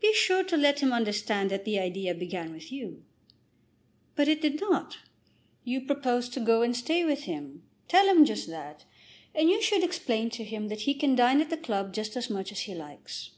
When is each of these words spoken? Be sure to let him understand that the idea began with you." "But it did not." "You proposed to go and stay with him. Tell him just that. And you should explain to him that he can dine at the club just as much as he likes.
Be 0.00 0.14
sure 0.14 0.44
to 0.44 0.56
let 0.56 0.78
him 0.78 0.92
understand 0.92 1.50
that 1.50 1.64
the 1.64 1.80
idea 1.80 2.14
began 2.14 2.52
with 2.52 2.70
you." 2.70 3.02
"But 4.14 4.28
it 4.28 4.40
did 4.40 4.60
not." 4.60 4.98
"You 5.64 5.80
proposed 5.80 6.32
to 6.34 6.38
go 6.40 6.62
and 6.62 6.76
stay 6.76 7.04
with 7.04 7.24
him. 7.24 7.64
Tell 7.88 8.06
him 8.06 8.24
just 8.24 8.46
that. 8.50 8.84
And 9.34 9.50
you 9.50 9.60
should 9.60 9.82
explain 9.82 10.30
to 10.30 10.44
him 10.44 10.68
that 10.68 10.82
he 10.82 10.94
can 10.94 11.16
dine 11.16 11.40
at 11.40 11.50
the 11.50 11.56
club 11.56 11.92
just 11.92 12.16
as 12.16 12.30
much 12.30 12.52
as 12.52 12.60
he 12.60 12.74
likes. 12.76 13.30